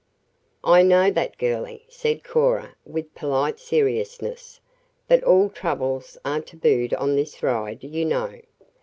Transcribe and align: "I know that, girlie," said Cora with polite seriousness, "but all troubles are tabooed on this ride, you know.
"I 0.63 0.81
know 0.81 1.11
that, 1.11 1.37
girlie," 1.37 1.85
said 1.87 2.23
Cora 2.23 2.75
with 2.85 3.13
polite 3.13 3.59
seriousness, 3.59 4.59
"but 5.07 5.21
all 5.23 5.47
troubles 5.47 6.17
are 6.25 6.41
tabooed 6.41 6.95
on 6.95 7.15
this 7.15 7.43
ride, 7.43 7.83
you 7.83 8.03
know. 8.05 8.41